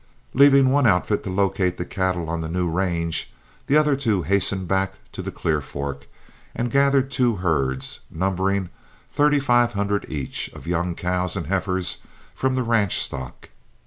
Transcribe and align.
Leaving 0.33 0.71
one 0.71 0.87
outfit 0.87 1.21
to 1.21 1.29
locate 1.29 1.77
the 1.77 1.85
cattle 1.85 2.27
on 2.27 2.39
the 2.39 2.49
new 2.49 2.67
range, 2.67 3.31
the 3.67 3.77
other 3.77 3.95
two 3.95 4.23
hastened 4.23 4.67
back 4.67 4.95
to 5.11 5.21
the 5.21 5.29
Clear 5.29 5.61
Fork 5.61 6.07
and 6.55 6.71
gathered 6.71 7.11
two 7.11 7.35
herds, 7.35 7.99
numbering 8.09 8.69
thirty 9.11 9.39
five 9.39 9.73
hundred 9.73 10.07
each, 10.09 10.47
of 10.53 10.65
young 10.65 10.95
cows 10.95 11.35
and 11.35 11.45
heifers 11.45 11.99
from 12.33 12.55
the 12.55 12.63
ranch 12.63 12.97
stock. 12.99 13.49